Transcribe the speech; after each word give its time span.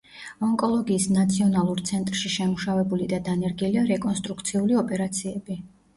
ონკოლოგიის 0.45 1.03
ნაციონალურ 1.15 1.83
ცენტრში 1.89 2.31
შემუშავებული 2.37 3.09
და 3.15 3.21
დანერგილია 3.29 3.87
რეკონსტრუქციული 3.93 4.81
ოპერაციები. 4.85 5.61